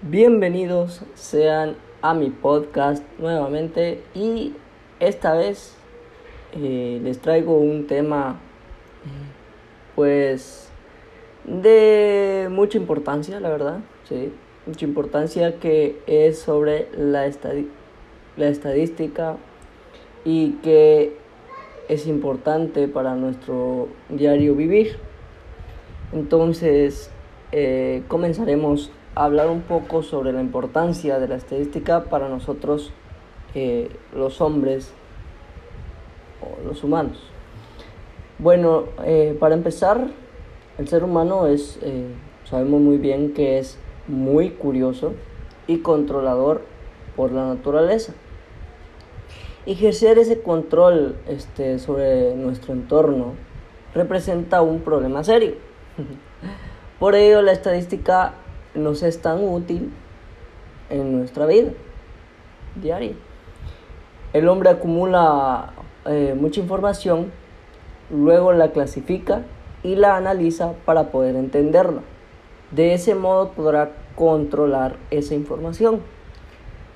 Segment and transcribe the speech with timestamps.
[0.00, 4.54] Bienvenidos sean a mi podcast nuevamente y
[5.00, 5.74] esta vez
[6.52, 8.38] eh, les traigo un tema
[9.96, 10.70] pues
[11.42, 14.32] de mucha importancia, la verdad, sí,
[14.66, 17.28] mucha importancia que es sobre la,
[18.36, 19.36] la estadística
[20.24, 21.16] y que
[21.88, 24.96] es importante para nuestro diario vivir.
[26.12, 27.10] Entonces,
[27.50, 28.92] eh, comenzaremos
[29.24, 32.92] hablar un poco sobre la importancia de la estadística para nosotros,
[33.54, 34.92] eh, los hombres
[36.40, 37.18] o los humanos.
[38.38, 40.08] Bueno, eh, para empezar,
[40.78, 41.80] el ser humano es,
[42.44, 45.14] sabemos muy bien que es muy curioso
[45.66, 46.62] y controlador
[47.16, 48.14] por la naturaleza.
[49.66, 53.34] Ejercer ese control este, sobre nuestro entorno
[53.92, 55.54] representa un problema serio
[56.98, 58.34] Por ello la estadística
[58.78, 59.92] nos es tan útil
[60.90, 61.72] en nuestra vida
[62.74, 63.14] diaria.
[64.32, 65.72] El hombre acumula
[66.06, 67.32] eh, mucha información,
[68.10, 69.42] luego la clasifica
[69.82, 72.02] y la analiza para poder entenderla.
[72.70, 76.00] De ese modo podrá controlar esa información.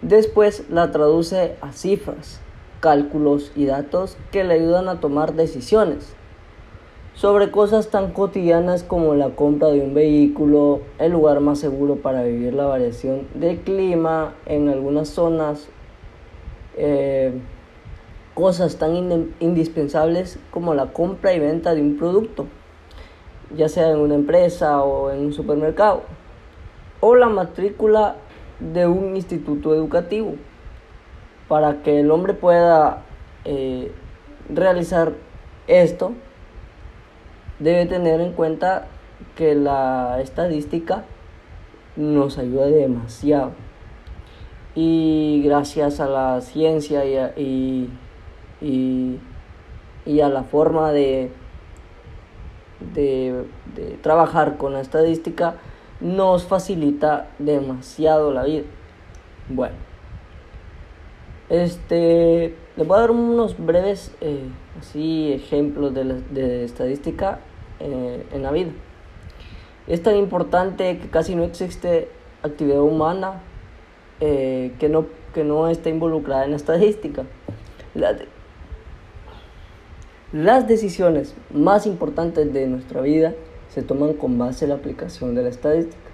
[0.02, 2.40] Después la traduce a cifras,
[2.80, 6.14] cálculos y datos que le ayudan a tomar decisiones
[7.14, 12.22] sobre cosas tan cotidianas como la compra de un vehículo, el lugar más seguro para
[12.22, 15.68] vivir, la variación de clima en algunas zonas,
[16.76, 17.32] eh,
[18.34, 22.46] cosas tan indispensables como la compra y venta de un producto,
[23.54, 26.02] ya sea en una empresa o en un supermercado,
[27.00, 28.16] o la matrícula
[28.58, 30.36] de un instituto educativo,
[31.46, 33.02] para que el hombre pueda
[33.44, 33.92] eh,
[34.48, 35.12] realizar
[35.66, 36.12] esto
[37.62, 38.88] debe tener en cuenta
[39.36, 41.04] que la estadística
[41.96, 43.52] nos ayuda demasiado.
[44.74, 47.34] Y gracias a la ciencia y a,
[48.60, 49.20] y,
[50.20, 51.30] a la forma de,
[52.94, 53.44] de,
[54.02, 55.54] trabajar con la estadística,
[56.00, 58.64] nos facilita demasiado la vida.
[59.48, 59.76] Bueno,
[61.48, 64.48] este, les voy a dar unos breves eh,
[64.80, 67.40] así ejemplos de, de estadística
[67.82, 68.70] eh, en la vida.
[69.88, 72.08] Es tan importante que casi no existe
[72.42, 73.40] actividad humana
[74.20, 77.24] eh, que, no, que no esté involucrada en la estadística.
[80.32, 83.34] las decisiones más importantes de nuestra vida
[83.68, 86.10] se toman con base en la aplicación de la estadística,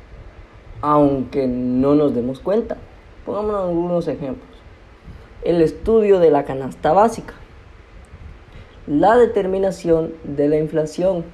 [0.80, 2.78] aunque no nos demos cuenta.
[3.26, 4.48] Pongamos algunos ejemplos.
[5.44, 7.34] El estudio de la canasta básica,
[8.86, 11.24] la determinación de la inflación,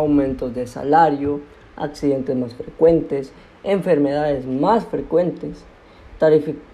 [0.00, 1.40] aumentos de salario,
[1.76, 3.32] accidentes más frecuentes,
[3.62, 5.64] enfermedades más frecuentes,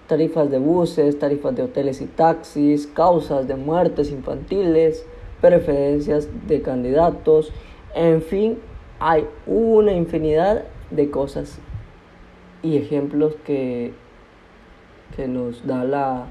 [0.07, 5.05] tarifas de buses, tarifas de hoteles y taxis, causas de muertes infantiles,
[5.41, 7.51] preferencias de candidatos,
[7.95, 8.59] en fin,
[8.99, 11.57] hay una infinidad de cosas
[12.61, 13.93] y ejemplos que,
[15.15, 16.27] que nos da la,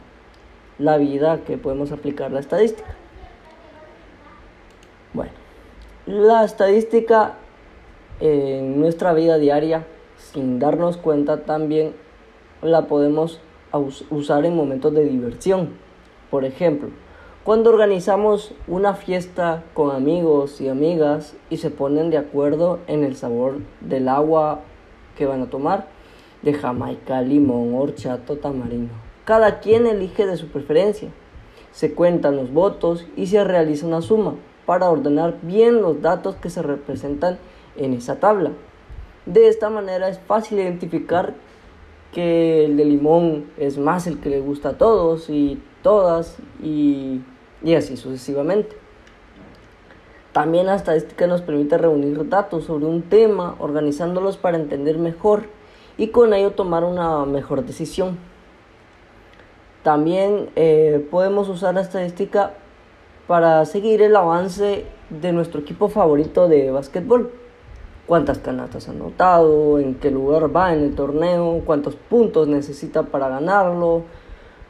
[0.79, 2.95] la vida que podemos aplicar la estadística.
[5.13, 5.33] Bueno.
[6.11, 7.35] La estadística
[8.19, 11.93] en nuestra vida diaria, sin darnos cuenta, también
[12.63, 13.41] la podemos
[14.11, 15.69] usar en momentos de diversión.
[16.29, 16.89] Por ejemplo,
[17.45, 23.15] cuando organizamos una fiesta con amigos y amigas y se ponen de acuerdo en el
[23.15, 24.63] sabor del agua
[25.17, 25.87] que van a tomar,
[26.43, 28.93] de jamaica, limón, horchata, tamarindo.
[29.25, 31.11] Cada quien elige de su preferencia.
[31.71, 34.35] Se cuentan los votos y se realiza una suma
[34.71, 37.41] para ordenar bien los datos que se representan
[37.77, 38.53] en esa tabla.
[39.27, 41.35] De esta manera es fácil identificar
[42.13, 47.21] que el de limón es más el que le gusta a todos y todas y,
[47.65, 48.77] y así sucesivamente.
[50.31, 55.47] También la estadística nos permite reunir datos sobre un tema, organizándolos para entender mejor
[55.99, 58.19] y con ello tomar una mejor decisión.
[59.83, 62.55] También eh, podemos usar la estadística
[63.31, 67.31] para seguir el avance de nuestro equipo favorito de básquetbol.
[68.05, 73.29] Cuántas canastas ha anotado, en qué lugar va en el torneo, cuántos puntos necesita para
[73.29, 74.03] ganarlo.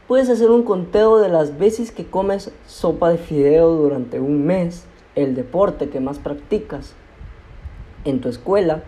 [0.06, 4.84] Puedes hacer un conteo de las veces que comes sopa de fideo durante un mes,
[5.14, 6.92] el deporte que más practicas
[8.04, 8.82] en tu escuela,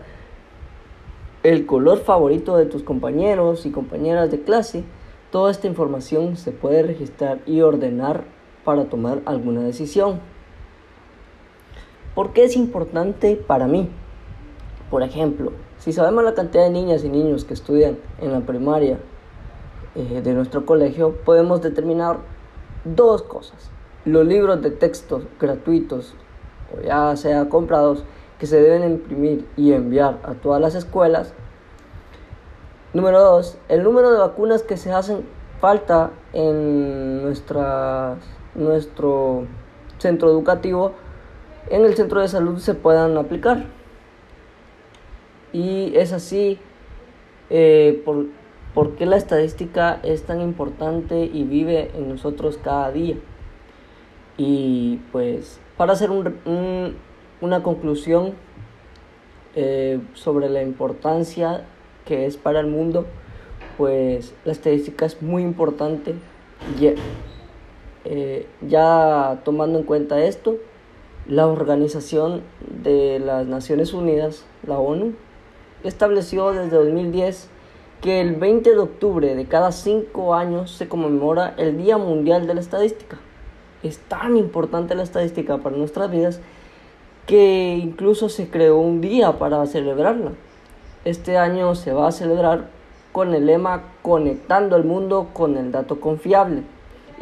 [1.41, 4.83] el color favorito de tus compañeros y compañeras de clase.
[5.31, 10.19] Toda esta información se puede registrar y ordenar para tomar alguna decisión.
[12.15, 13.89] ¿Por qué es importante para mí?
[14.89, 18.99] Por ejemplo, Si sabemos la cantidad de niñas y niños que estudian en la primaria
[19.95, 22.19] eh, de nuestro colegio, podemos determinar
[22.85, 23.69] dos cosas.
[24.05, 26.15] Los libros de texto gratuitos
[26.73, 28.05] o ya sea comprados
[28.39, 31.33] que se deben imprimir y enviar a todas las escuelas.
[32.93, 35.25] Número dos, el número de vacunas que se hacen
[35.59, 38.17] falta en nuestra,
[38.55, 39.45] nuestro
[39.97, 40.93] centro educativo,
[41.69, 43.65] en el centro de salud se puedan aplicar.
[45.51, 46.59] Y es así
[47.49, 48.25] eh, por,
[48.73, 53.15] porque la estadística es tan importante y vive en nosotros cada día.
[54.37, 58.33] Y pues para hacer una conclusión
[59.55, 61.65] eh, sobre la importancia
[62.05, 63.05] que es para el mundo,
[63.77, 66.15] pues la estadística es muy importante.
[68.05, 70.57] Eh, ya tomando en cuenta esto,
[71.27, 72.41] la Organización
[72.83, 75.13] de las Naciones Unidas, la ONU,
[75.83, 77.49] estableció desde 2010
[78.01, 82.55] que el 20 de octubre de cada cinco años se conmemora el Día Mundial de
[82.55, 83.17] la Estadística.
[83.81, 86.41] Es tan importante la estadística para nuestras vidas
[87.25, 90.31] que incluso se creó un día para celebrarla.
[91.05, 92.67] Este año se va a celebrar
[93.13, 96.63] con el lema Conectando el mundo con el dato confiable.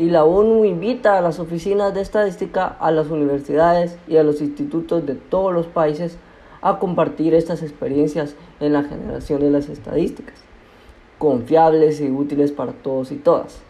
[0.02, 4.42] Y la ONU invita a las oficinas de estadística, a las universidades y a los
[4.42, 6.18] institutos de todos los países
[6.64, 10.34] a compartir estas experiencias en la generación de las estadísticas,
[11.20, 13.62] confiables y útiles para todos y todas.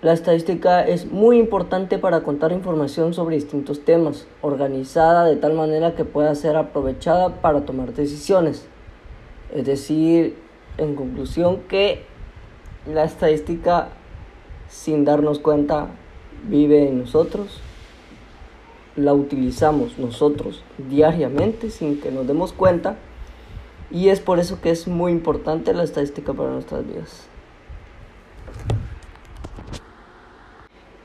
[0.00, 5.96] La estadística es muy importante para contar información sobre distintos temas, organizada de tal manera
[5.96, 8.68] que pueda ser aprovechada para tomar decisiones.
[9.52, 10.36] Es decir,
[10.78, 12.08] en conclusión, que
[12.86, 13.88] la estadística,
[14.68, 15.88] sin darnos cuenta,
[16.48, 17.60] vive en nosotros
[18.96, 22.96] la utilizamos nosotros diariamente sin que nos demos cuenta
[23.90, 27.26] y es por eso que es muy importante la estadística para nuestras vidas.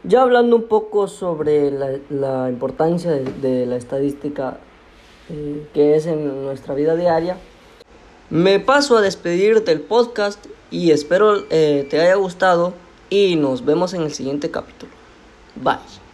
[0.03, 4.59] Ya hablando un poco sobre la, importancia de, la estadística
[5.29, 7.37] eh, que es en nuestra vida diaria,
[8.29, 10.45] me paso a despedir del podcast
[10.75, 12.73] y espero eh, te haya gustado
[13.09, 14.91] y nos vemos en el siguiente capítulo.
[15.55, 16.04] Bye.